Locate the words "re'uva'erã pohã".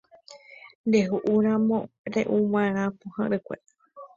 2.13-3.23